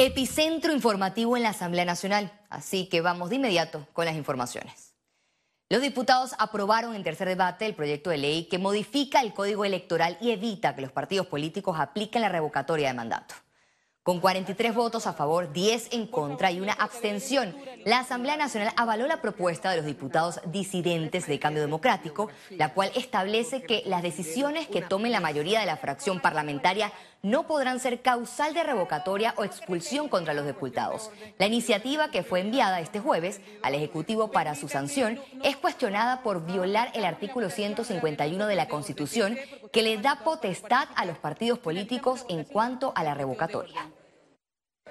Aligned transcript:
Epicentro 0.00 0.72
informativo 0.72 1.36
en 1.36 1.42
la 1.42 1.48
Asamblea 1.48 1.84
Nacional, 1.84 2.30
así 2.50 2.88
que 2.88 3.00
vamos 3.00 3.30
de 3.30 3.34
inmediato 3.34 3.84
con 3.92 4.04
las 4.04 4.14
informaciones. 4.14 4.94
Los 5.68 5.82
diputados 5.82 6.36
aprobaron 6.38 6.94
en 6.94 7.02
tercer 7.02 7.26
debate 7.26 7.66
el 7.66 7.74
proyecto 7.74 8.10
de 8.10 8.18
ley 8.18 8.44
que 8.44 8.58
modifica 8.58 9.20
el 9.20 9.34
código 9.34 9.64
electoral 9.64 10.16
y 10.20 10.30
evita 10.30 10.76
que 10.76 10.82
los 10.82 10.92
partidos 10.92 11.26
políticos 11.26 11.80
apliquen 11.80 12.22
la 12.22 12.28
revocatoria 12.28 12.86
de 12.86 12.94
mandato. 12.94 13.34
Con 14.08 14.20
43 14.20 14.74
votos 14.74 15.06
a 15.06 15.12
favor, 15.12 15.52
10 15.52 15.92
en 15.92 16.06
contra 16.06 16.50
y 16.50 16.60
una 16.60 16.72
abstención, 16.72 17.54
la 17.84 17.98
Asamblea 17.98 18.38
Nacional 18.38 18.72
avaló 18.74 19.06
la 19.06 19.20
propuesta 19.20 19.70
de 19.70 19.76
los 19.76 19.84
diputados 19.84 20.40
disidentes 20.46 21.26
de 21.26 21.38
Cambio 21.38 21.60
Democrático, 21.60 22.30
la 22.48 22.72
cual 22.72 22.90
establece 22.94 23.62
que 23.62 23.82
las 23.84 24.02
decisiones 24.02 24.66
que 24.66 24.80
tome 24.80 25.10
la 25.10 25.20
mayoría 25.20 25.60
de 25.60 25.66
la 25.66 25.76
fracción 25.76 26.20
parlamentaria 26.20 26.90
no 27.22 27.46
podrán 27.46 27.80
ser 27.80 28.00
causal 28.00 28.54
de 28.54 28.62
revocatoria 28.62 29.34
o 29.36 29.44
expulsión 29.44 30.08
contra 30.08 30.32
los 30.32 30.46
diputados. 30.46 31.10
La 31.38 31.46
iniciativa 31.46 32.10
que 32.10 32.22
fue 32.22 32.40
enviada 32.40 32.80
este 32.80 33.00
jueves 33.00 33.42
al 33.62 33.74
Ejecutivo 33.74 34.30
para 34.30 34.54
su 34.54 34.70
sanción 34.70 35.20
es 35.42 35.58
cuestionada 35.58 36.22
por 36.22 36.46
violar 36.46 36.90
el 36.94 37.04
artículo 37.04 37.50
151 37.50 38.46
de 38.46 38.54
la 38.54 38.68
Constitución 38.68 39.36
que 39.70 39.82
le 39.82 39.98
da 39.98 40.20
potestad 40.24 40.88
a 40.94 41.04
los 41.04 41.18
partidos 41.18 41.58
políticos 41.58 42.24
en 42.30 42.44
cuanto 42.44 42.92
a 42.94 43.04
la 43.04 43.12
revocatoria. 43.12 43.90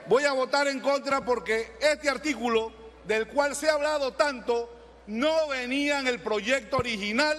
Voy 0.10 0.24
a 0.24 0.32
votar 0.32 0.68
en 0.70 0.80
contra 0.80 1.20
porque 1.20 1.66
este 1.82 2.10
artículo, 2.10 2.72
del 3.06 3.28
cual 3.28 3.56
se 3.56 3.70
ha 3.70 3.74
hablado 3.74 4.14
tanto, 4.14 4.70
no 5.06 5.50
venía 5.50 6.00
en 6.00 6.08
el 6.08 6.20
proyecto 6.20 6.78
original 6.78 7.36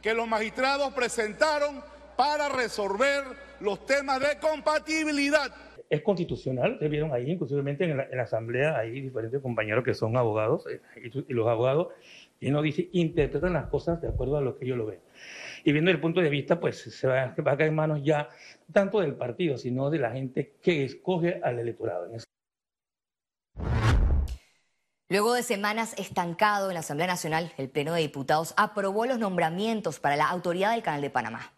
que 0.00 0.14
los 0.14 0.26
magistrados 0.26 0.94
presentaron 0.94 1.82
para 2.16 2.48
resolver 2.48 3.22
los 3.60 3.84
temas 3.84 4.20
de 4.20 4.38
compatibilidad. 4.40 5.52
Es 5.90 6.00
constitucional, 6.00 6.72
ustedes 6.72 6.90
vieron 6.90 7.12
ahí, 7.12 7.30
inclusive 7.30 7.60
en 7.60 7.96
la, 7.96 8.22
asamblea, 8.22 8.78
hay 8.78 8.98
diferentes 8.98 9.40
compañeros 9.42 9.84
que 9.84 9.92
son 9.92 10.16
abogados, 10.16 10.64
eh, 10.70 10.80
y, 10.96 11.32
los 11.34 11.46
abogados, 11.46 11.88
y 12.40 12.50
nos 12.50 12.62
dice, 12.62 12.88
interpretan 12.92 13.52
las 13.52 13.66
cosas 13.66 14.00
de 14.00 14.08
acuerdo 14.08 14.36
a 14.36 14.40
lo 14.40 14.56
que 14.56 14.64
ellos 14.64 14.78
lo 14.78 14.86
ven. 14.86 15.00
Y 15.64 15.72
viendo 15.72 15.90
el 15.90 16.00
punto 16.00 16.20
de 16.20 16.28
vista, 16.28 16.60
pues 16.60 16.78
se 16.78 17.06
va, 17.06 17.34
va 17.46 17.52
a 17.52 17.56
caer 17.56 17.70
en 17.70 17.74
manos 17.74 18.00
ya 18.02 18.28
tanto 18.72 19.00
del 19.00 19.14
partido, 19.14 19.58
sino 19.58 19.90
de 19.90 19.98
la 19.98 20.12
gente 20.12 20.54
que 20.62 20.84
escoge 20.84 21.40
al 21.42 21.58
electorado. 21.58 22.08
Luego 25.08 25.34
de 25.34 25.42
semanas 25.42 25.94
estancado 25.98 26.68
en 26.68 26.74
la 26.74 26.80
Asamblea 26.80 27.06
Nacional, 27.06 27.52
el 27.56 27.68
Pleno 27.68 27.94
de 27.94 28.00
Diputados 28.00 28.54
aprobó 28.56 29.06
los 29.06 29.18
nombramientos 29.18 30.00
para 30.00 30.16
la 30.16 30.28
autoridad 30.28 30.72
del 30.72 30.82
Canal 30.82 31.00
de 31.00 31.10
Panamá. 31.10 31.52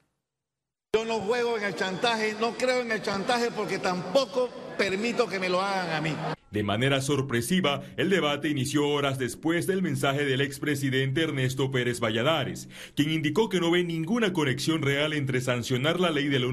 Yo 0.94 1.04
no 1.04 1.20
juego 1.20 1.58
en 1.58 1.64
el 1.64 1.74
chantaje, 1.74 2.34
no 2.40 2.52
creo 2.52 2.80
en 2.80 2.92
el 2.92 3.02
chantaje 3.02 3.50
porque 3.50 3.78
tampoco 3.78 4.48
permito 4.78 5.28
que 5.28 5.38
me 5.38 5.48
lo 5.48 5.60
hagan 5.60 5.94
a 5.94 6.00
mí. 6.00 6.14
De 6.50 6.62
manera 6.62 7.02
sorpresiva, 7.02 7.82
el 7.98 8.08
debate 8.08 8.48
inició 8.48 8.88
horas 8.88 9.18
después 9.18 9.66
del 9.66 9.82
mensaje 9.82 10.24
del 10.24 10.40
expresidente 10.40 11.22
Ernesto 11.24 11.70
Pérez 11.70 12.00
Valladares, 12.00 12.70
quien 12.94 13.10
indicó 13.10 13.50
que 13.50 13.60
no 13.60 13.70
ve 13.70 13.84
ninguna 13.84 14.32
conexión 14.32 14.80
real 14.80 15.12
entre 15.12 15.42
sancionar 15.42 16.00
la 16.00 16.10
ley 16.10 16.28
de 16.28 16.38
la 16.38 16.48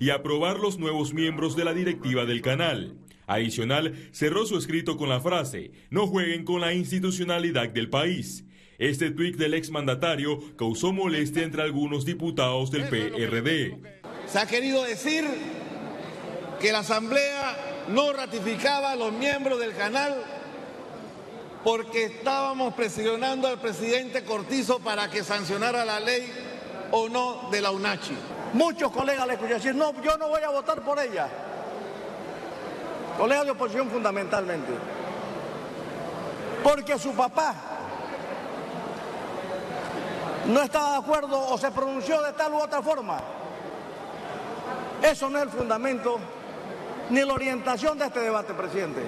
y 0.00 0.10
aprobar 0.10 0.58
los 0.58 0.78
nuevos 0.78 1.12
miembros 1.12 1.54
de 1.56 1.64
la 1.64 1.74
directiva 1.74 2.24
del 2.24 2.40
canal. 2.40 2.96
Adicional, 3.26 3.94
cerró 4.10 4.46
su 4.46 4.56
escrito 4.56 4.96
con 4.96 5.10
la 5.10 5.20
frase, 5.20 5.72
no 5.90 6.06
jueguen 6.06 6.44
con 6.44 6.62
la 6.62 6.72
institucionalidad 6.72 7.68
del 7.68 7.90
país. 7.90 8.44
Este 8.78 9.10
tuit 9.10 9.36
del 9.36 9.54
exmandatario 9.54 10.38
causó 10.56 10.92
molestia 10.92 11.42
entre 11.42 11.62
algunos 11.62 12.06
diputados 12.06 12.70
del 12.70 12.88
PRD. 12.88 13.76
Se 14.26 14.38
ha 14.38 14.46
querido 14.46 14.84
decir 14.84 15.24
que 16.60 16.72
la 16.72 16.80
Asamblea 16.80 17.84
no 17.88 18.12
ratificaba 18.12 18.92
a 18.92 18.96
los 18.96 19.12
miembros 19.12 19.58
del 19.58 19.74
canal 19.76 20.22
porque 21.64 22.04
estábamos 22.04 22.74
presionando 22.74 23.48
al 23.48 23.58
presidente 23.60 24.24
Cortizo 24.24 24.78
para 24.78 25.10
que 25.10 25.24
sancionara 25.24 25.84
la 25.84 26.00
ley 26.00 26.32
o 26.92 27.08
no 27.08 27.48
de 27.50 27.60
la 27.60 27.70
UNACHI. 27.70 28.16
Muchos 28.54 28.90
colegas 28.90 29.26
le 29.26 29.34
escuchan 29.34 29.56
decir, 29.56 29.74
no, 29.74 29.92
yo 30.02 30.16
no 30.16 30.28
voy 30.28 30.42
a 30.42 30.50
votar 30.50 30.82
por 30.82 30.98
ella. 30.98 31.28
Colegas 33.18 33.44
de 33.44 33.50
oposición 33.50 33.90
fundamentalmente. 33.90 34.72
Porque 36.62 36.98
su 36.98 37.12
papá 37.12 37.54
no 40.46 40.62
estaba 40.62 40.92
de 40.92 40.98
acuerdo 40.98 41.38
o 41.48 41.58
se 41.58 41.70
pronunció 41.70 42.22
de 42.22 42.32
tal 42.32 42.54
u 42.54 42.58
otra 42.58 42.80
forma. 42.80 43.20
Eso 45.02 45.28
no 45.28 45.38
es 45.38 45.44
el 45.44 45.50
fundamento 45.50 46.18
ni 47.10 47.20
la 47.20 47.32
orientación 47.32 47.98
de 47.98 48.06
este 48.06 48.20
debate, 48.20 48.54
presidente. 48.54 49.00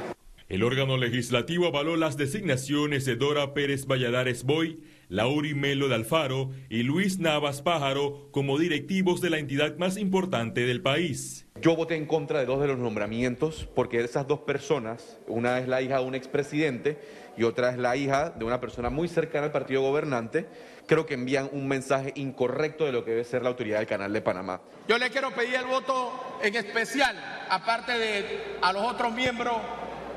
El 0.49 0.65
órgano 0.65 0.97
legislativo 0.97 1.67
avaló 1.69 1.97
las 1.97 2.17
designaciones 2.17 3.05
de 3.05 3.15
Dora 3.15 3.55
Pérez 3.55 3.87
Valladares 3.87 4.43
Boy, 4.43 4.83
Lauri 5.09 5.55
Melo 5.55 5.89
de 5.89 5.95
Alfaro 5.95 6.51
y 6.69 6.83
Luis 6.83 7.21
Navas 7.21 7.63
Pájaro 7.63 8.29
como 8.33 8.59
directivos 8.59 9.21
de 9.21 9.31
la 9.31 9.39
entidad 9.39 9.77
más 9.77 9.97
importante 9.97 10.67
del 10.67 10.83
país. 10.83 11.47
Yo 11.61 11.77
voté 11.77 11.95
en 11.95 12.07
contra 12.07 12.41
de 12.41 12.47
dos 12.47 12.61
de 12.61 12.67
los 12.67 12.79
nombramientos 12.79 13.69
porque 13.77 14.01
esas 14.01 14.27
dos 14.27 14.41
personas, 14.41 15.21
una 15.29 15.61
es 15.61 15.69
la 15.69 15.83
hija 15.83 15.99
de 15.99 16.05
un 16.05 16.17
expresidente 16.17 16.99
y 17.37 17.45
otra 17.45 17.71
es 17.71 17.79
la 17.79 17.97
hija 17.97 18.31
de 18.31 18.45
una 18.45 18.61
persona 18.61 18.91
muy 18.91 19.07
cercana 19.07 19.47
al 19.47 19.53
partido 19.53 19.83
gobernante, 19.83 20.47
creo 20.91 21.07
que 21.07 21.15
envían 21.15 21.49
un 21.53 21.69
mensaje 21.69 22.13
incorrecto 22.17 22.85
de 22.85 22.91
lo 22.91 23.05
que 23.05 23.13
debe 23.13 23.23
ser 23.23 23.43
la 23.43 23.51
autoridad 23.51 23.79
del 23.79 23.87
Canal 23.87 24.13
de 24.13 24.21
Panamá. 24.23 24.61
Yo 24.89 24.99
le 24.99 25.09
quiero 25.11 25.31
pedir 25.31 25.55
el 25.55 25.67
voto 25.67 26.41
en 26.43 26.57
especial, 26.57 27.17
aparte 27.49 27.97
de 27.97 28.57
a 28.61 28.73
los 28.73 28.83
otros 28.83 29.15
miembros, 29.15 29.55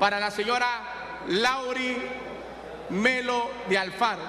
para 0.00 0.18
la 0.18 0.32
señora 0.32 0.66
Lauri 1.28 1.96
Melo 2.90 3.52
de 3.68 3.78
Alfaro, 3.78 4.24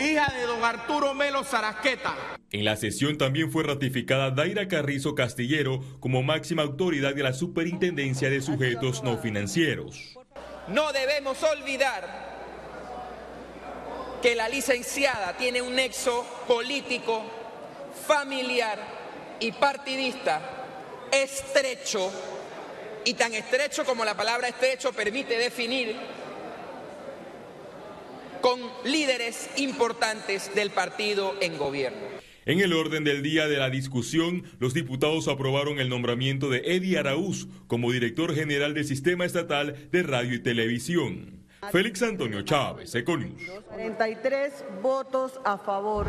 hija 0.00 0.32
de 0.36 0.42
don 0.42 0.64
Arturo 0.64 1.14
Melo 1.14 1.44
Zarasqueta. 1.44 2.16
En 2.50 2.64
la 2.64 2.74
sesión 2.74 3.18
también 3.18 3.52
fue 3.52 3.62
ratificada 3.62 4.32
Daira 4.32 4.66
Carrizo 4.66 5.14
Castillero 5.14 5.78
como 6.00 6.24
máxima 6.24 6.62
autoridad 6.62 7.14
de 7.14 7.22
la 7.22 7.34
Superintendencia 7.34 8.28
de 8.28 8.40
Sujetos 8.40 9.04
No 9.04 9.16
Financieros. 9.16 10.18
No 10.66 10.92
debemos 10.92 11.40
olvidar 11.44 12.29
que 14.22 14.34
la 14.34 14.48
licenciada 14.48 15.36
tiene 15.36 15.62
un 15.62 15.74
nexo 15.74 16.24
político, 16.46 17.22
familiar 18.06 18.78
y 19.40 19.52
partidista 19.52 20.40
estrecho, 21.10 22.12
y 23.04 23.14
tan 23.14 23.32
estrecho 23.34 23.84
como 23.84 24.04
la 24.04 24.16
palabra 24.16 24.48
estrecho 24.48 24.92
permite 24.92 25.38
definir, 25.38 25.96
con 28.40 28.60
líderes 28.84 29.50
importantes 29.56 30.54
del 30.54 30.70
partido 30.70 31.34
en 31.40 31.58
gobierno. 31.58 32.20
En 32.46 32.60
el 32.60 32.72
orden 32.72 33.04
del 33.04 33.22
día 33.22 33.48
de 33.48 33.58
la 33.58 33.68
discusión, 33.68 34.44
los 34.58 34.72
diputados 34.72 35.28
aprobaron 35.28 35.78
el 35.78 35.88
nombramiento 35.88 36.48
de 36.48 36.62
Eddie 36.64 36.98
Araúz 36.98 37.48
como 37.66 37.92
director 37.92 38.34
general 38.34 38.72
del 38.74 38.86
Sistema 38.86 39.26
Estatal 39.26 39.88
de 39.92 40.02
Radio 40.02 40.34
y 40.34 40.42
Televisión. 40.42 41.39
Félix 41.68 42.02
Antonio 42.02 42.42
Chávez, 42.42 42.94
Econius. 42.94 43.42
43 43.68 44.64
votos 44.82 45.38
a 45.44 45.58
favor. 45.58 46.06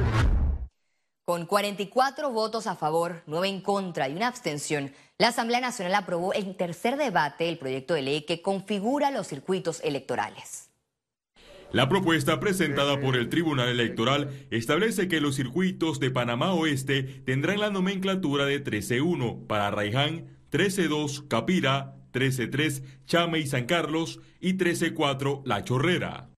Con 1.26 1.46
44 1.46 2.32
votos 2.32 2.68
a 2.68 2.76
favor, 2.76 3.24
9 3.28 3.48
en 3.48 3.62
contra 3.62 4.10
y 4.10 4.16
una 4.16 4.28
abstención, 4.28 4.92
la 5.18 5.28
Asamblea 5.28 5.60
Nacional 5.60 5.96
aprobó 5.96 6.34
en 6.34 6.56
tercer 6.58 6.98
debate 6.98 7.48
el 7.48 7.58
proyecto 7.58 7.94
de 7.94 8.02
ley 8.02 8.22
que 8.24 8.42
configura 8.42 9.12
los 9.12 9.28
circuitos 9.28 9.82
electorales. 9.84 10.70
La 11.72 11.88
propuesta 11.88 12.40
presentada 12.40 13.00
por 13.00 13.16
el 13.16 13.30
Tribunal 13.30 13.70
Electoral 13.70 14.30
establece 14.50 15.08
que 15.08 15.22
los 15.22 15.36
circuitos 15.36 16.00
de 16.00 16.12
Panamá 16.12 16.54
Oeste 16.54 17.04
tendrán 17.04 17.60
la 17.60 17.70
nomenclatura 17.70 18.46
de 18.46 18.62
13-1 18.62 19.48
para 19.48 19.72
Raiján, 19.72 20.38
13-2 20.52 21.30
Capira, 21.30 22.01
13-3 22.12 22.84
Chame 23.06 23.40
y 23.40 23.48
San 23.48 23.66
Carlos 23.66 24.20
y 24.40 24.54
13-4 24.54 25.42
La 25.46 25.64
Chorrera. 25.64 26.30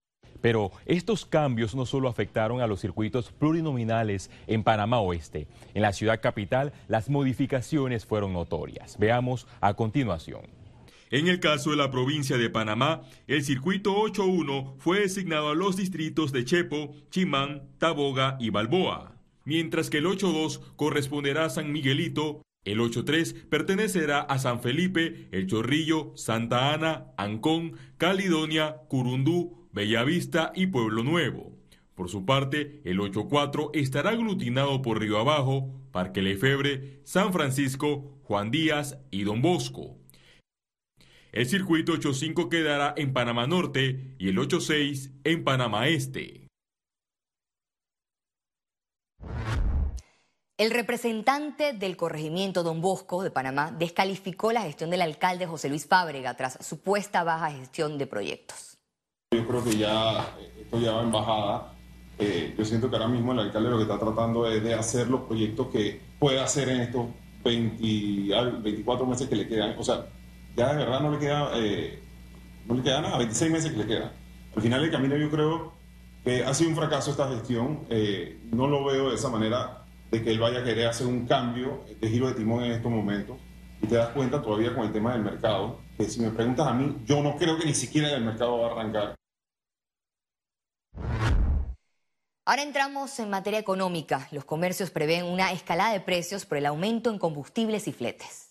Pero 0.42 0.72
estos 0.86 1.26
cambios 1.26 1.74
no 1.74 1.86
solo 1.86 2.10
afectaron 2.10 2.60
a 2.60 2.68
los 2.68 2.82
circuitos 2.82 3.32
plurinominales 3.32 4.30
en 4.46 4.64
Panamá 4.64 5.00
Oeste. 5.00 5.48
En 5.74 5.82
la 5.82 5.94
ciudad 5.94 6.20
capital, 6.22 6.74
las 6.90 7.10
modificaciones 7.10 8.06
fueron 8.06 8.34
notorias. 8.34 8.98
Veamos 9.00 9.48
a 9.62 9.74
continuación. 9.76 10.42
En 11.12 11.28
el 11.28 11.40
caso 11.40 11.70
de 11.70 11.78
la 11.78 11.92
provincia 11.92 12.38
de 12.38 12.50
Panamá, 12.50 13.04
el 13.28 13.44
circuito 13.44 13.96
8-1 13.96 14.76
fue 14.80 15.00
designado 15.00 15.50
a 15.50 15.56
los 15.56 15.78
distritos 15.78 16.32
de 16.32 16.44
Chepo, 16.44 16.94
Chimán, 17.12 17.70
Taboga 17.78 18.36
y 18.40 18.50
Balboa, 18.50 19.16
mientras 19.46 19.90
que 19.90 20.00
el 20.00 20.08
8-2 20.08 20.60
corresponderá 20.76 21.46
a 21.46 21.50
San 21.52 21.72
Miguelito, 21.72 22.42
el 22.66 22.80
8-3 22.80 23.50
pertenecerá 23.50 24.22
a 24.22 24.40
San 24.40 24.62
Felipe, 24.62 25.28
El 25.32 25.48
Chorrillo, 25.48 26.14
Santa 26.16 26.74
Ana, 26.74 27.08
Ancón, 27.18 27.74
Caledonia, 27.98 28.78
Curundú, 28.88 29.68
Bellavista 29.74 30.54
y 30.56 30.68
Pueblo 30.68 31.04
Nuevo. 31.04 31.58
Por 31.96 32.10
su 32.10 32.26
parte, 32.26 32.82
el 32.86 33.00
8-4 33.00 33.70
estará 33.74 34.12
aglutinado 34.12 34.82
por 34.82 35.00
Río 35.00 35.20
Abajo, 35.20 35.74
Parque 35.92 36.22
Lefebre, 36.22 37.02
San 37.04 37.34
Francisco, 37.34 38.20
Juan 38.24 38.50
Díaz 38.50 38.98
y 39.12 39.24
Don 39.24 39.42
Bosco. 39.42 39.98
El 41.34 41.46
circuito 41.48 41.94
85 41.94 42.48
quedará 42.48 42.94
en 42.96 43.12
Panamá 43.12 43.46
Norte 43.48 44.16
y 44.20 44.30
el 44.30 44.40
86 44.40 45.12
en 45.24 45.44
Panamá 45.44 45.88
Este. 45.88 46.43
El 50.56 50.70
representante 50.70 51.74
del 51.74 51.98
corregimiento 51.98 52.62
Don 52.62 52.80
Bosco 52.80 53.24
de 53.24 53.32
Panamá 53.32 53.72
descalificó 53.72 54.52
la 54.52 54.62
gestión 54.62 54.92
del 54.92 55.02
alcalde 55.02 55.48
José 55.48 55.68
Luis 55.68 55.88
Fábrega 55.88 56.36
tras 56.36 56.64
supuesta 56.64 57.24
baja 57.24 57.50
gestión 57.50 57.98
de 57.98 58.06
proyectos. 58.06 58.78
Yo 59.32 59.48
creo 59.48 59.64
que 59.64 59.76
ya 59.76 60.36
esto 60.62 60.80
ya 60.80 60.92
va 60.92 61.02
en 61.02 61.12
bajada. 61.12 61.74
Eh, 62.20 62.54
yo 62.56 62.64
siento 62.66 62.88
que 62.88 62.98
ahora 62.98 63.08
mismo 63.08 63.32
el 63.32 63.40
alcalde 63.40 63.72
lo 63.72 63.78
que 63.78 63.84
está 63.84 63.98
tratando 63.98 64.46
es 64.48 64.62
de 64.62 64.76
hacer 64.76 65.08
los 65.08 65.22
proyectos 65.22 65.70
que 65.70 66.00
puede 66.20 66.40
hacer 66.40 66.70
en 66.70 66.82
estos 66.82 67.08
24 67.44 69.08
meses 69.08 69.28
que 69.28 69.36
le 69.36 69.48
quedan. 69.48 69.76
O 69.80 69.84
sea, 69.84 70.06
ya 70.56 70.72
de 70.72 70.78
verdad 70.78 71.00
no 71.00 71.10
le 71.10 71.18
queda, 71.18 71.50
eh, 71.56 72.00
no 72.68 72.76
le 72.76 72.84
queda 72.84 73.02
nada, 73.02 73.18
26 73.18 73.52
meses 73.52 73.72
que 73.72 73.78
le 73.80 73.88
quedan. 73.88 74.12
Al 74.56 74.62
final 74.62 74.82
del 74.82 74.92
camino 74.92 75.18
yo 75.18 75.32
creo 75.32 75.74
que 76.24 76.44
ha 76.44 76.54
sido 76.54 76.70
un 76.70 76.76
fracaso 76.76 77.10
esta 77.10 77.28
gestión. 77.30 77.88
Eh, 77.90 78.40
no 78.52 78.68
lo 78.68 78.86
veo 78.86 79.10
de 79.10 79.16
esa 79.16 79.30
manera 79.30 79.83
de 80.12 80.24
que 80.24 80.32
él 80.32 80.40
vaya 80.40 80.60
a 80.60 80.64
querer 80.64 80.88
hacer 80.88 81.08
un 81.08 81.26
cambio 81.26 81.84
de 82.00 82.08
giro 82.08 82.28
de 82.28 82.36
timón 82.36 82.64
en 82.64 82.72
estos 82.74 82.92
momentos. 82.92 83.38
Y 83.82 83.88
te 83.88 83.96
das 83.96 84.10
cuenta 84.10 84.42
todavía 84.42 84.74
con 84.74 84.86
el 84.86 84.94
tema 84.94 85.14
del 85.14 85.24
mercado, 85.24 85.80
que 85.98 86.06
si 86.06 86.22
me 86.22 86.30
preguntas 86.30 86.68
a 86.68 86.74
mí, 86.74 87.02
yo 87.06 87.22
no 87.22 87.36
creo 87.36 87.58
que 87.58 87.66
ni 87.66 87.74
siquiera 87.74 88.12
el 88.12 88.24
mercado 88.24 88.60
va 88.60 88.68
a 88.68 88.72
arrancar. 88.72 89.16
Ahora 92.46 92.64
entramos 92.64 93.18
en 93.20 93.30
materia 93.30 93.60
económica. 93.60 94.28
Los 94.32 94.44
comercios 94.44 94.92
prevén 94.92 95.24
una 95.24 95.54
escalada 95.54 95.94
de 95.94 96.02
precios 96.02 96.46
por 96.46 96.58
el 96.58 96.66
aumento 96.66 97.10
en 97.10 97.18
combustibles 97.18 97.88
y 97.88 97.94
fletes. 97.94 98.43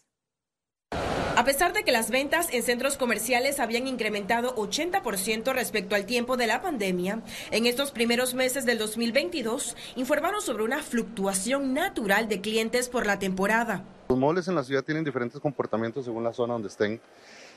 A 1.35 1.45
pesar 1.45 1.73
de 1.73 1.83
que 1.83 1.93
las 1.93 2.11
ventas 2.11 2.49
en 2.53 2.63
centros 2.63 2.99
comerciales 2.99 3.59
habían 3.59 3.87
incrementado 3.87 4.55
80% 4.55 5.55
respecto 5.55 5.97
al 5.97 6.05
tiempo 6.05 6.37
de 6.37 6.47
la 6.47 6.61
pandemia, 6.61 7.23
en 7.51 7.65
estos 7.65 7.91
primeros 7.91 8.35
meses 8.35 8.67
del 8.67 8.77
2022 8.77 9.75
informaron 9.97 10.43
sobre 10.43 10.63
una 10.63 10.83
fluctuación 10.83 11.73
natural 11.73 12.29
de 12.29 12.43
clientes 12.43 12.91
por 12.91 13.07
la 13.07 13.19
temporada. 13.19 13.83
Los 14.11 14.19
moles 14.19 14.47
en 14.49 14.57
la 14.57 14.63
ciudad 14.63 14.85
tienen 14.85 15.05
diferentes 15.05 15.41
comportamientos 15.41 16.05
según 16.05 16.23
la 16.23 16.35
zona 16.35 16.53
donde 16.53 16.69
estén. 16.69 17.01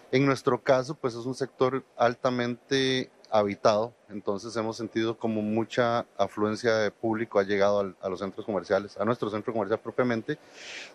En 0.09 0.25
nuestro 0.25 0.63
caso, 0.63 0.95
pues 0.95 1.13
es 1.13 1.25
un 1.25 1.35
sector 1.35 1.83
altamente 1.97 3.11
habitado, 3.31 3.93
entonces 4.09 4.55
hemos 4.55 4.77
sentido 4.77 5.17
como 5.17 5.41
mucha 5.41 6.05
afluencia 6.17 6.75
de 6.75 6.91
público 6.91 7.39
ha 7.39 7.43
llegado 7.43 7.95
a 7.99 8.09
los 8.09 8.19
centros 8.19 8.45
comerciales, 8.45 8.97
a 8.97 9.05
nuestro 9.05 9.29
centro 9.29 9.53
comercial 9.53 9.79
propiamente, 9.79 10.37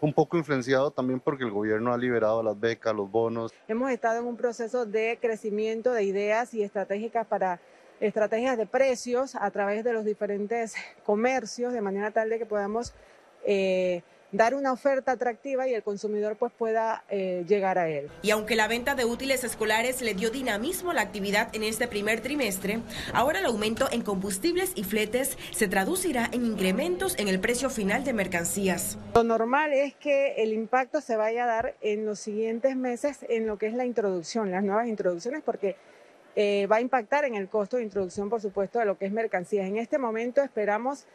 un 0.00 0.12
poco 0.12 0.36
influenciado 0.36 0.90
también 0.90 1.20
porque 1.20 1.44
el 1.44 1.50
gobierno 1.50 1.92
ha 1.92 1.98
liberado 1.98 2.42
las 2.42 2.58
becas, 2.58 2.94
los 2.94 3.10
bonos. 3.10 3.52
Hemos 3.68 3.90
estado 3.90 4.20
en 4.20 4.26
un 4.26 4.36
proceso 4.36 4.86
de 4.86 5.18
crecimiento 5.20 5.92
de 5.92 6.04
ideas 6.04 6.54
y 6.54 6.62
estratégicas 6.62 7.26
para 7.26 7.60
estrategias 8.00 8.56
de 8.56 8.66
precios 8.66 9.34
a 9.34 9.50
través 9.50 9.84
de 9.84 9.92
los 9.92 10.04
diferentes 10.04 10.74
comercios, 11.04 11.72
de 11.72 11.80
manera 11.80 12.10
tal 12.10 12.30
de 12.30 12.38
que 12.38 12.46
podamos 12.46 12.94
eh, 13.44 14.02
dar 14.32 14.54
una 14.54 14.72
oferta 14.72 15.12
atractiva 15.12 15.68
y 15.68 15.74
el 15.74 15.82
consumidor 15.82 16.36
pues 16.36 16.52
pueda 16.52 17.04
eh, 17.08 17.44
llegar 17.48 17.78
a 17.78 17.88
él. 17.88 18.08
Y 18.22 18.30
aunque 18.30 18.56
la 18.56 18.68
venta 18.68 18.94
de 18.94 19.04
útiles 19.04 19.44
escolares 19.44 20.02
le 20.02 20.14
dio 20.14 20.30
dinamismo 20.30 20.90
a 20.90 20.94
la 20.94 21.02
actividad 21.02 21.54
en 21.54 21.62
este 21.62 21.88
primer 21.88 22.20
trimestre, 22.20 22.80
ahora 23.12 23.40
el 23.40 23.46
aumento 23.46 23.88
en 23.90 24.02
combustibles 24.02 24.72
y 24.74 24.84
fletes 24.84 25.36
se 25.52 25.68
traducirá 25.68 26.28
en 26.32 26.44
incrementos 26.44 27.18
en 27.18 27.28
el 27.28 27.40
precio 27.40 27.70
final 27.70 28.04
de 28.04 28.12
mercancías. 28.12 28.98
Lo 29.14 29.24
normal 29.24 29.72
es 29.72 29.94
que 29.94 30.34
el 30.42 30.52
impacto 30.52 31.00
se 31.00 31.16
vaya 31.16 31.44
a 31.44 31.46
dar 31.46 31.74
en 31.80 32.06
los 32.06 32.18
siguientes 32.20 32.76
meses 32.76 33.18
en 33.28 33.46
lo 33.46 33.58
que 33.58 33.66
es 33.66 33.74
la 33.74 33.84
introducción, 33.84 34.50
las 34.50 34.62
nuevas 34.62 34.86
introducciones, 34.86 35.42
porque 35.44 35.76
eh, 36.36 36.66
va 36.70 36.76
a 36.76 36.80
impactar 36.80 37.24
en 37.24 37.34
el 37.34 37.48
costo 37.48 37.76
de 37.76 37.82
introducción, 37.82 38.30
por 38.30 38.40
supuesto, 38.40 38.78
de 38.78 38.84
lo 38.84 38.96
que 38.96 39.06
es 39.06 39.12
mercancías. 39.12 39.66
En 39.66 39.76
este 39.76 39.98
momento 39.98 40.42
esperamos 40.42 41.06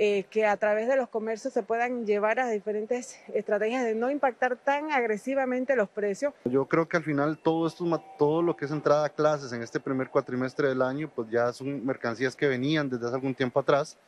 eh, 0.00 0.26
que 0.30 0.46
a 0.46 0.56
través 0.56 0.86
de 0.86 0.94
los 0.94 1.08
comercios 1.08 1.52
se 1.52 1.64
puedan 1.64 2.06
llevar 2.06 2.38
a 2.38 2.48
diferentes 2.48 3.18
estrategias 3.34 3.84
de 3.84 3.96
no 3.96 4.12
impactar 4.12 4.56
tan 4.56 4.92
agresivamente 4.92 5.74
los 5.74 5.88
precios. 5.88 6.32
Yo 6.44 6.66
creo 6.66 6.88
que 6.88 6.98
al 6.98 7.02
final 7.02 7.36
todo 7.36 7.66
esto, 7.66 7.84
todo 8.16 8.40
lo 8.40 8.56
que 8.56 8.66
es 8.66 8.70
entrada 8.70 9.06
a 9.06 9.08
clases 9.08 9.52
en 9.52 9.60
este 9.60 9.80
primer 9.80 10.08
cuatrimestre 10.08 10.68
del 10.68 10.82
año, 10.82 11.10
pues 11.12 11.28
ya 11.30 11.52
son 11.52 11.84
mercancías 11.84 12.36
que 12.36 12.46
venían 12.46 12.88
desde 12.88 13.06
hace 13.06 13.16
algún 13.16 13.34
tiempo 13.34 13.58
atrás, 13.58 13.98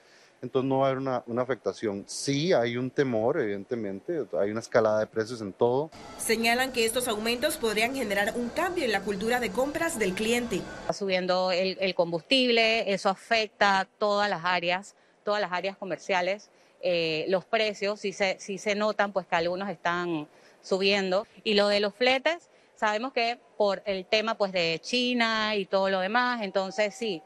entonces 0.42 0.68
no 0.68 0.78
va 0.78 0.86
a 0.86 0.90
haber 0.90 0.98
una, 1.00 1.24
una, 1.26 1.42
afectación. 1.42 2.04
Sí, 2.06 2.52
hay 2.52 2.76
un 2.76 2.88
temor, 2.90 3.40
evidentemente, 3.40 4.26
hay 4.38 4.52
una 4.52 4.60
escalada 4.60 5.00
de 5.00 5.08
precios 5.08 5.40
en 5.40 5.52
todo. 5.52 5.90
Señalan 6.18 6.70
que 6.70 6.86
estos 6.86 7.08
aumentos 7.08 7.56
podrían 7.56 7.96
generar 7.96 8.34
un 8.36 8.48
cambio 8.48 8.84
en 8.84 8.92
la 8.92 9.00
cultura 9.00 9.40
de 9.40 9.50
compras 9.50 9.98
del 9.98 10.14
cliente. 10.14 10.62
Está 10.82 10.92
subiendo 10.92 11.50
el, 11.50 11.76
el 11.80 11.96
combustible, 11.96 12.92
eso 12.92 13.08
afecta 13.08 13.80
a 13.80 13.84
todas 13.86 14.30
las 14.30 14.44
áreas 14.44 14.94
todas 15.24 15.40
las 15.40 15.52
áreas 15.52 15.76
comerciales. 15.76 16.50
Eh, 16.82 17.26
los 17.28 17.44
precios 17.44 18.00
sí 18.00 18.12
se, 18.12 18.38
se 18.38 18.74
notan, 18.74 19.12
pues 19.12 19.26
que 19.26 19.36
algunos 19.36 19.68
están 19.68 20.28
subiendo. 20.62 21.26
Y 21.44 21.54
lo 21.54 21.68
de 21.68 21.80
los 21.80 21.94
fletes, 21.94 22.48
sabemos 22.74 23.12
que 23.12 23.38
por 23.56 23.82
el 23.84 24.06
tema 24.06 24.36
pues 24.36 24.52
de 24.52 24.80
China 24.82 25.54
y 25.56 25.66
todo 25.66 25.90
lo 25.90 26.00
demás, 26.00 26.42
entonces 26.42 26.94
sí, 26.94 27.22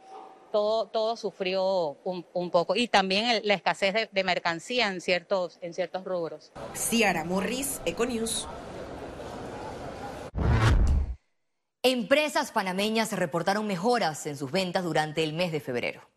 todo, 0.51 0.87
todo 0.87 1.17
sufrió 1.17 1.97
un, 2.05 2.51
poco. 2.51 2.77
Y 2.77 2.87
también 2.87 3.41
la 3.45 3.55
escasez 3.55 4.09
de, 4.11 4.25
mercancía 4.25 4.89
en 4.89 5.01
ciertos, 5.01 5.59
en 5.63 5.75
ciertos 5.75 6.05
rubros. 6.05 6.53
Ciara 6.75 7.25
Morris, 7.25 7.81
Econews. 7.85 8.47
Empresas 11.83 12.51
panameñas 12.51 13.13
reportaron 13.13 13.67
mejoras 13.67 14.27
en 14.27 14.37
sus 14.37 14.53
ventas 14.53 14.85
durante 14.85 15.23
el 15.23 15.33
mes 15.33 15.53
de 15.53 15.61
febrero. 15.61 16.14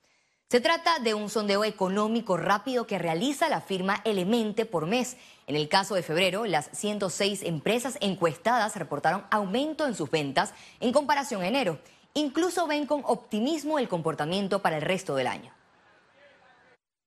Se 0.50 0.62
trata 0.62 1.00
de 1.00 1.14
un 1.14 1.30
sondeo 1.30 1.66
económico 1.66 2.38
rápido 2.38 2.88
que 2.88 2.98
realiza 2.98 3.50
la 3.50 3.60
firma 3.60 4.00
Elemente 4.06 4.66
por 4.66 4.88
mes. 4.88 5.18
En 5.46 5.58
el 5.58 5.68
caso 5.68 5.94
de 5.94 6.04
febrero, 6.04 6.46
las 6.46 6.70
106 6.72 7.44
empresas 7.44 7.98
encuestadas 8.00 8.78
reportaron 8.78 9.26
aumento 9.30 9.86
en 9.86 9.94
sus 9.94 10.10
ventas 10.10 10.54
en 10.80 10.94
comparación 10.94 11.42
a 11.42 11.50
enero. 11.50 11.82
Incluso 12.14 12.66
ven 12.66 12.86
con 12.86 13.02
optimismo 13.04 13.78
el 13.78 13.90
comportamiento 13.90 14.62
para 14.62 14.78
el 14.78 14.84
resto 14.84 15.18
del 15.18 15.28
año. 15.28 15.52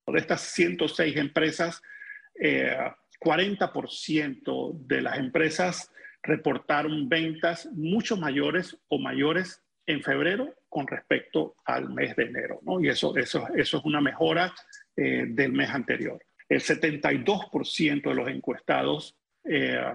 De 0.06 0.18
estas 0.18 0.42
106 0.42 1.16
empresas, 1.16 1.80
40% 2.34 4.34
eh, 4.44 4.72
de 4.86 5.00
las 5.00 5.18
empresas 5.18 5.90
reportaron 6.22 7.08
ventas 7.08 7.70
mucho 7.72 8.18
mayores 8.18 8.76
o 8.88 8.98
mayores 8.98 9.62
en 9.86 10.02
febrero 10.02 10.54
con 10.70 10.86
respecto 10.86 11.56
al 11.64 11.90
mes 11.90 12.16
de 12.16 12.24
enero, 12.24 12.60
¿no? 12.62 12.80
Y 12.80 12.88
eso, 12.88 13.14
eso, 13.16 13.46
eso 13.56 13.78
es 13.78 13.84
una 13.84 14.00
mejora 14.00 14.54
eh, 14.96 15.24
del 15.28 15.52
mes 15.52 15.68
anterior. 15.68 16.24
El 16.48 16.60
72% 16.60 18.02
de 18.08 18.14
los 18.14 18.28
encuestados 18.28 19.18
eh, 19.44 19.92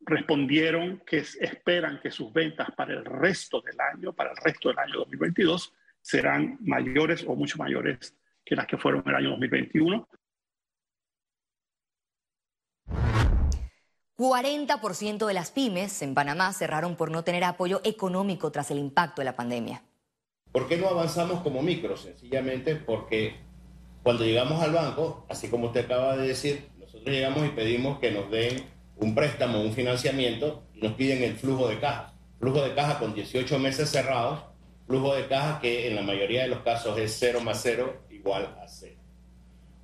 respondieron 0.00 1.02
que 1.06 1.18
esperan 1.40 2.00
que 2.00 2.10
sus 2.10 2.32
ventas 2.32 2.70
para 2.76 2.92
el 2.92 3.04
resto 3.04 3.62
del 3.62 3.80
año, 3.80 4.12
para 4.12 4.30
el 4.30 4.36
resto 4.36 4.68
del 4.68 4.78
año 4.78 4.98
2022, 4.98 5.72
serán 6.00 6.58
mayores 6.60 7.24
o 7.26 7.34
mucho 7.34 7.58
mayores 7.58 8.14
que 8.44 8.56
las 8.56 8.66
que 8.66 8.78
fueron 8.78 9.02
en 9.04 9.10
el 9.10 9.16
año 9.16 9.30
2021. 9.30 10.08
40% 14.18 15.26
de 15.26 15.32
las 15.32 15.52
pymes 15.52 16.02
en 16.02 16.12
Panamá 16.12 16.52
cerraron 16.52 16.96
por 16.96 17.12
no 17.12 17.22
tener 17.22 17.44
apoyo 17.44 17.80
económico 17.84 18.50
tras 18.50 18.72
el 18.72 18.78
impacto 18.78 19.20
de 19.20 19.26
la 19.26 19.36
pandemia. 19.36 19.84
¿Por 20.50 20.66
qué 20.66 20.76
no 20.76 20.88
avanzamos 20.88 21.40
como 21.42 21.62
micro? 21.62 21.96
Sencillamente 21.96 22.74
porque 22.74 23.36
cuando 24.02 24.24
llegamos 24.24 24.60
al 24.60 24.72
banco, 24.72 25.24
así 25.28 25.48
como 25.48 25.68
usted 25.68 25.84
acaba 25.84 26.16
de 26.16 26.26
decir, 26.26 26.68
nosotros 26.80 27.14
llegamos 27.14 27.46
y 27.46 27.50
pedimos 27.50 28.00
que 28.00 28.10
nos 28.10 28.28
den 28.28 28.64
un 28.96 29.14
préstamo, 29.14 29.60
un 29.60 29.72
financiamiento 29.72 30.64
y 30.74 30.80
nos 30.80 30.94
piden 30.94 31.22
el 31.22 31.36
flujo 31.36 31.68
de 31.68 31.78
caja. 31.78 32.12
Flujo 32.40 32.60
de 32.62 32.74
caja 32.74 32.98
con 32.98 33.14
18 33.14 33.56
meses 33.60 33.88
cerrados, 33.88 34.40
flujo 34.88 35.14
de 35.14 35.28
caja 35.28 35.60
que 35.60 35.86
en 35.86 35.94
la 35.94 36.02
mayoría 36.02 36.42
de 36.42 36.48
los 36.48 36.62
casos 36.62 36.98
es 36.98 37.16
0 37.20 37.40
más 37.40 37.60
0 37.62 38.02
igual 38.10 38.56
a 38.60 38.66
0. 38.66 38.97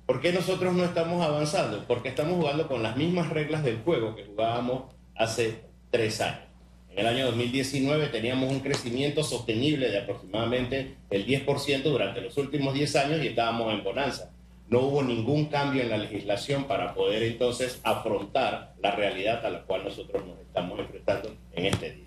¿Por 0.05 0.21
qué 0.21 0.31
nosotros 0.31 0.75
no 0.75 0.83
estamos 0.83 1.25
avanzando? 1.25 1.83
Porque 1.87 2.09
estamos 2.09 2.35
jugando 2.35 2.67
con 2.67 2.83
las 2.83 2.95
mismas 2.95 3.29
reglas 3.29 3.63
del 3.63 3.79
juego 3.79 4.15
que 4.15 4.23
jugábamos 4.23 4.93
hace 5.15 5.61
tres 5.89 6.21
años. 6.21 6.45
En 6.91 6.99
el 6.99 7.07
año 7.07 7.25
2019 7.25 8.09
teníamos 8.09 8.51
un 8.51 8.59
crecimiento 8.59 9.23
sostenible 9.23 9.89
de 9.89 9.97
aproximadamente 9.97 10.97
el 11.09 11.25
10% 11.25 11.81
durante 11.81 12.21
los 12.21 12.37
últimos 12.37 12.75
10 12.75 12.95
años 12.97 13.23
y 13.23 13.29
estábamos 13.29 13.73
en 13.73 13.83
bonanza. 13.83 14.31
No 14.69 14.81
hubo 14.81 15.01
ningún 15.01 15.45
cambio 15.45 15.81
en 15.81 15.89
la 15.89 15.97
legislación 15.97 16.65
para 16.65 16.93
poder 16.93 17.23
entonces 17.23 17.81
afrontar 17.83 18.75
la 18.83 18.91
realidad 18.91 19.43
a 19.43 19.49
la 19.49 19.63
cual 19.63 19.85
nosotros 19.85 20.23
nos 20.23 20.39
estamos 20.39 20.79
enfrentando 20.79 21.35
en 21.53 21.65
este 21.65 21.91
día. 21.91 22.04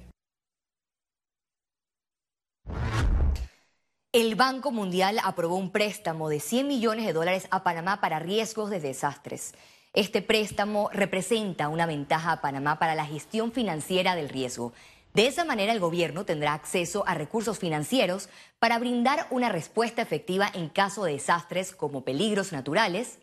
El 4.13 4.37
Banco 4.37 4.71
Mundial 4.71 5.21
aprobó 5.23 5.57
un 5.57 5.71
préstamo 5.71 6.31
de 6.31 6.41
100 6.41 6.67
millones 6.67 7.05
de 7.05 7.13
dólares 7.13 7.47
a 7.51 7.63
Panamá 7.63 8.01
para 8.01 8.19
riesgos 8.19 8.71
de 8.71 8.81
desastres. 8.81 9.53
Este 9.93 10.23
préstamo 10.23 10.89
representa 10.95 11.69
una 11.69 11.85
ventaja 11.85 12.33
a 12.33 12.41
Panamá 12.41 12.79
para 12.79 12.95
la 12.95 13.05
gestión 13.05 13.53
financiera 13.53 14.15
del 14.15 14.31
riesgo. 14.31 14.73
De 15.13 15.27
esa 15.27 15.45
manera 15.45 15.73
el 15.73 15.81
gobierno 15.81 16.25
tendrá 16.25 16.55
acceso 16.55 17.05
a 17.07 17.13
recursos 17.13 17.59
financieros 17.59 18.31
para 18.59 18.79
brindar 18.79 19.27
una 19.29 19.51
respuesta 19.51 20.01
efectiva 20.01 20.51
en 20.55 20.71
caso 20.71 21.05
de 21.05 21.13
desastres 21.13 21.75
como 21.75 22.03
peligros 22.03 22.51
naturales, 22.51 23.19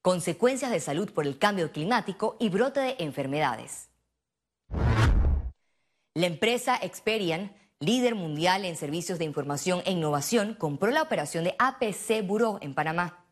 consecuencias 0.00 0.70
de 0.70 0.80
salud 0.80 1.12
por 1.12 1.26
el 1.26 1.36
cambio 1.36 1.70
climático 1.70 2.38
y 2.40 2.48
brote 2.48 2.80
de 2.80 2.96
enfermedades. 3.00 3.90
La 6.14 6.26
empresa 6.26 6.78
Experian, 6.80 7.52
líder 7.82 8.14
mundial 8.14 8.66
en 8.66 8.76
servicios 8.76 9.18
de 9.18 9.24
información 9.24 9.80
e 9.86 9.92
innovación, 9.92 10.52
compró 10.52 10.90
la 10.90 11.00
operación 11.00 11.44
de 11.44 11.54
APC 11.58 12.26
Bureau 12.26 12.58
en 12.60 12.74
Panamá. 12.74 13.24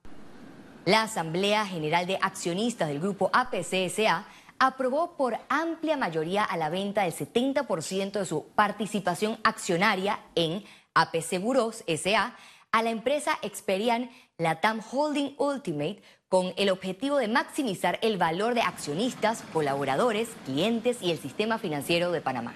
La 0.86 1.02
Asamblea 1.02 1.66
General 1.66 2.06
de 2.06 2.18
Accionistas 2.22 2.88
del 2.88 2.98
grupo 2.98 3.28
APC-SA 3.34 4.24
aprobó 4.58 5.18
por 5.18 5.36
amplia 5.50 5.98
mayoría 5.98 6.44
a 6.44 6.56
la 6.56 6.70
venta 6.70 7.02
del 7.02 7.12
70% 7.12 8.12
de 8.12 8.24
su 8.24 8.46
participación 8.54 9.38
accionaria 9.44 10.18
en 10.34 10.64
APC 10.94 11.40
Buros 11.42 11.84
SA 11.86 12.34
a 12.72 12.82
la 12.82 12.88
empresa 12.88 13.38
Experian 13.42 14.10
Latam 14.38 14.80
Holding 14.90 15.34
Ultimate 15.36 16.00
con 16.30 16.54
el 16.56 16.70
objetivo 16.70 17.18
de 17.18 17.28
maximizar 17.28 17.98
el 18.00 18.16
valor 18.16 18.54
de 18.54 18.62
accionistas, 18.62 19.42
colaboradores, 19.52 20.30
clientes 20.46 21.02
y 21.02 21.10
el 21.10 21.18
sistema 21.18 21.58
financiero 21.58 22.12
de 22.12 22.22
Panamá. 22.22 22.54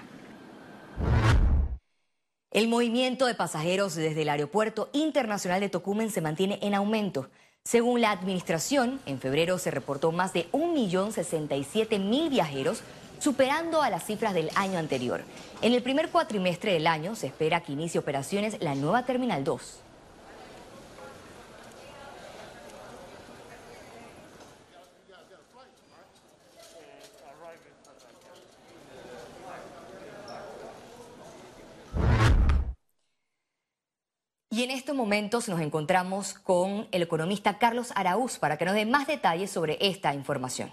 El 2.53 2.67
movimiento 2.67 3.25
de 3.25 3.33
pasajeros 3.33 3.95
desde 3.95 4.21
el 4.21 4.29
Aeropuerto 4.29 4.87
Internacional 4.93 5.59
de 5.59 5.69
Tocumen 5.69 6.11
se 6.11 6.21
mantiene 6.21 6.59
en 6.61 6.75
aumento. 6.75 7.29
Según 7.63 7.99
la 7.99 8.11
administración, 8.11 8.99
en 9.07 9.19
febrero 9.19 9.57
se 9.57 9.71
reportó 9.71 10.11
más 10.11 10.33
de 10.33 10.51
1.067.000 10.51 12.29
viajeros, 12.29 12.83
superando 13.17 13.81
a 13.81 13.89
las 13.89 14.05
cifras 14.05 14.35
del 14.35 14.51
año 14.53 14.77
anterior. 14.77 15.23
En 15.63 15.73
el 15.73 15.81
primer 15.81 16.09
cuatrimestre 16.09 16.73
del 16.73 16.85
año 16.85 17.15
se 17.15 17.25
espera 17.25 17.61
que 17.61 17.71
inicie 17.71 17.99
operaciones 17.99 18.57
la 18.59 18.75
nueva 18.75 19.03
Terminal 19.03 19.43
2. 19.43 19.79
Y 34.53 34.61
en 34.61 34.69
estos 34.69 34.95
momentos 34.95 35.49
nos 35.49 35.59
encontramos 35.61 36.35
con 36.35 36.87
el 36.91 37.01
economista 37.01 37.57
Carlos 37.57 37.91
Araúz 37.95 38.37
para 38.37 38.55
que 38.55 38.65
nos 38.65 38.75
dé 38.75 38.85
más 38.85 39.07
detalles 39.07 39.49
sobre 39.49 39.79
esta 39.81 40.13
información. 40.13 40.71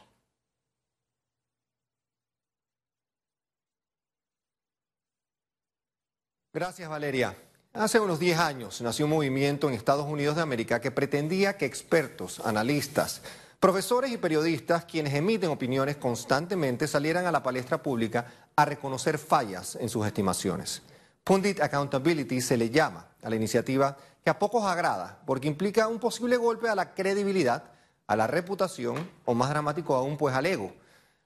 Gracias, 6.52 6.90
Valeria. 6.90 7.34
Hace 7.72 7.98
unos 7.98 8.18
10 8.18 8.38
años 8.38 8.82
nació 8.82 9.06
un 9.06 9.12
movimiento 9.12 9.66
en 9.66 9.74
Estados 9.74 10.06
Unidos 10.06 10.36
de 10.36 10.42
América 10.42 10.82
que 10.82 10.90
pretendía 10.90 11.56
que 11.56 11.64
expertos, 11.64 12.40
analistas, 12.40 13.22
profesores 13.60 14.12
y 14.12 14.18
periodistas, 14.18 14.84
quienes 14.84 15.14
emiten 15.14 15.48
opiniones 15.48 15.96
constantemente, 15.96 16.86
salieran 16.86 17.24
a 17.24 17.32
la 17.32 17.42
palestra 17.42 17.82
pública 17.82 18.26
a 18.54 18.66
reconocer 18.66 19.16
fallas 19.16 19.74
en 19.76 19.88
sus 19.88 20.06
estimaciones. 20.06 20.82
Pundit 21.24 21.62
Accountability 21.62 22.42
se 22.42 22.58
le 22.58 22.68
llama 22.68 23.09
a 23.22 23.30
la 23.30 23.36
iniciativa 23.36 23.96
que 24.24 24.30
a 24.30 24.38
pocos 24.38 24.64
agrada 24.64 25.20
porque 25.26 25.48
implica 25.48 25.88
un 25.88 25.98
posible 25.98 26.36
golpe 26.36 26.68
a 26.68 26.74
la 26.74 26.94
credibilidad, 26.94 27.64
a 28.06 28.16
la 28.16 28.26
reputación 28.26 29.08
o 29.24 29.34
más 29.34 29.50
dramático 29.50 29.94
aún 29.94 30.16
pues 30.16 30.34
al 30.34 30.46
ego. 30.46 30.72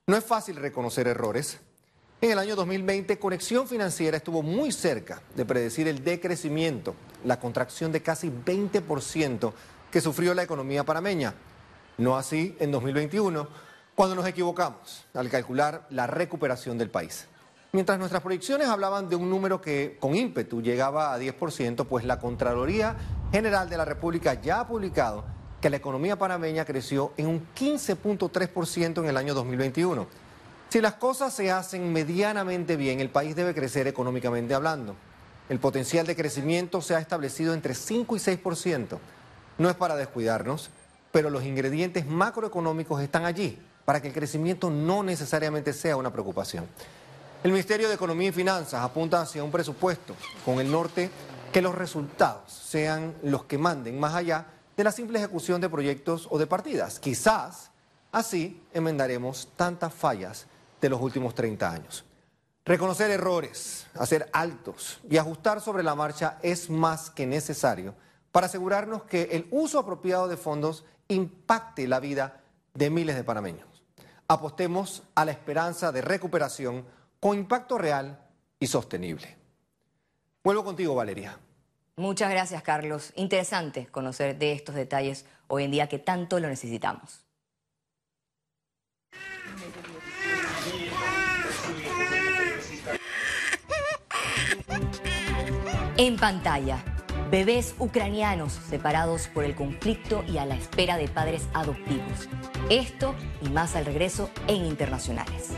No 0.07 0.15
es 0.15 0.23
fácil 0.23 0.55
reconocer 0.55 1.07
errores. 1.07 1.59
En 2.21 2.31
el 2.31 2.39
año 2.39 2.55
2020 2.55 3.19
Conexión 3.19 3.67
Financiera 3.67 4.17
estuvo 4.17 4.41
muy 4.41 4.71
cerca 4.71 5.21
de 5.35 5.45
predecir 5.45 5.87
el 5.87 6.03
decrecimiento, 6.03 6.95
la 7.23 7.39
contracción 7.39 7.91
de 7.91 8.01
casi 8.01 8.29
20% 8.29 9.53
que 9.91 10.01
sufrió 10.01 10.33
la 10.33 10.43
economía 10.43 10.83
panameña. 10.83 11.33
No 11.97 12.17
así 12.17 12.55
en 12.59 12.71
2021, 12.71 13.47
cuando 13.95 14.15
nos 14.15 14.27
equivocamos 14.27 15.05
al 15.13 15.29
calcular 15.29 15.87
la 15.89 16.07
recuperación 16.07 16.77
del 16.77 16.89
país. 16.89 17.27
Mientras 17.75 17.99
nuestras 17.99 18.21
proyecciones 18.21 18.69
hablaban 18.69 19.09
de 19.09 19.17
un 19.17 19.29
número 19.29 19.59
que 19.59 19.97
con 19.99 20.15
ímpetu 20.15 20.61
llegaba 20.61 21.13
a 21.13 21.19
10%, 21.19 21.85
pues 21.85 22.05
la 22.05 22.19
Contraloría 22.19 22.95
General 23.33 23.69
de 23.69 23.75
la 23.75 23.83
República 23.83 24.35
ya 24.35 24.61
ha 24.61 24.67
publicado 24.69 25.25
que 25.59 25.69
la 25.69 25.75
economía 25.75 26.17
panameña 26.17 26.63
creció 26.63 27.11
en 27.17 27.27
un 27.27 27.45
15.3% 27.53 28.99
en 28.99 29.09
el 29.09 29.17
año 29.17 29.33
2021. 29.33 30.07
Si 30.69 30.79
las 30.79 30.93
cosas 30.93 31.33
se 31.33 31.51
hacen 31.51 31.91
medianamente 31.91 32.77
bien, 32.77 33.01
el 33.01 33.09
país 33.09 33.35
debe 33.35 33.53
crecer 33.53 33.87
económicamente 33.87 34.53
hablando. 34.53 34.95
El 35.49 35.59
potencial 35.59 36.07
de 36.07 36.15
crecimiento 36.15 36.81
se 36.81 36.95
ha 36.95 36.99
establecido 36.99 37.53
entre 37.53 37.75
5 37.75 38.15
y 38.15 38.19
6%. 38.19 38.97
No 39.57 39.69
es 39.69 39.75
para 39.75 39.97
descuidarnos, 39.97 40.69
pero 41.11 41.29
los 41.29 41.43
ingredientes 41.43 42.05
macroeconómicos 42.07 43.01
están 43.01 43.25
allí 43.25 43.59
para 43.83 44.01
que 44.01 44.07
el 44.07 44.13
crecimiento 44.13 44.69
no 44.69 45.03
necesariamente 45.03 45.73
sea 45.73 45.97
una 45.97 46.13
preocupación. 46.13 46.69
El 47.43 47.51
Ministerio 47.51 47.87
de 47.87 47.95
Economía 47.95 48.29
y 48.29 48.31
Finanzas 48.31 48.81
apunta 48.81 49.21
hacia 49.21 49.43
un 49.43 49.51
presupuesto 49.51 50.15
con 50.43 50.59
el 50.59 50.71
norte 50.71 51.09
que 51.51 51.61
los 51.61 51.75
resultados 51.75 52.51
sean 52.51 53.15
los 53.23 53.45
que 53.45 53.57
manden 53.57 53.99
más 53.99 54.15
allá 54.15 54.47
de 54.75 54.83
la 54.83 54.91
simple 54.91 55.19
ejecución 55.19 55.61
de 55.61 55.69
proyectos 55.69 56.27
o 56.31 56.37
de 56.37 56.47
partidas. 56.47 56.99
Quizás 56.99 57.71
así 58.11 58.61
enmendaremos 58.73 59.49
tantas 59.55 59.93
fallas 59.93 60.47
de 60.81 60.89
los 60.89 60.99
últimos 60.99 61.35
30 61.35 61.71
años. 61.71 62.03
Reconocer 62.65 63.11
errores, 63.11 63.85
hacer 63.93 64.27
altos 64.33 64.99
y 65.07 65.17
ajustar 65.17 65.61
sobre 65.61 65.83
la 65.83 65.93
marcha 65.93 66.39
es 66.41 66.69
más 66.69 67.11
que 67.11 67.27
necesario 67.27 67.93
para 68.31 68.47
asegurarnos 68.47 69.03
que 69.03 69.29
el 69.31 69.47
uso 69.51 69.77
apropiado 69.77 70.27
de 70.27 70.35
fondos 70.35 70.83
impacte 71.07 71.87
la 71.87 71.99
vida 71.99 72.41
de 72.73 72.89
miles 72.89 73.15
de 73.15 73.23
panameños. 73.23 73.83
Apostemos 74.27 75.03
a 75.13 75.25
la 75.25 75.31
esperanza 75.31 75.91
de 75.91 76.01
recuperación 76.01 76.85
con 77.19 77.37
impacto 77.37 77.77
real 77.77 78.19
y 78.59 78.67
sostenible. 78.67 79.37
Vuelvo 80.43 80.63
contigo, 80.63 80.95
Valeria. 80.95 81.39
Muchas 81.97 82.29
gracias, 82.29 82.61
Carlos. 82.61 83.13
Interesante 83.15 83.87
conocer 83.87 84.37
de 84.37 84.51
estos 84.51 84.75
detalles 84.75 85.25
hoy 85.47 85.63
en 85.63 85.71
día 85.71 85.87
que 85.87 85.97
tanto 85.97 86.39
lo 86.39 86.47
necesitamos. 86.47 87.25
En 95.97 96.17
pantalla, 96.17 96.83
bebés 97.31 97.73
ucranianos 97.79 98.51
separados 98.51 99.27
por 99.29 99.45
el 99.45 99.55
conflicto 99.55 100.25
y 100.27 100.37
a 100.37 100.45
la 100.45 100.57
espera 100.57 100.97
de 100.97 101.07
padres 101.07 101.47
adoptivos. 101.53 102.27
Esto 102.69 103.15
y 103.41 103.49
más 103.49 103.77
al 103.77 103.85
regreso 103.85 104.29
en 104.47 104.65
Internacionales. 104.65 105.51